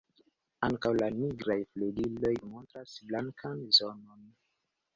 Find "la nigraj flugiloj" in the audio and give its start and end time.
0.99-2.33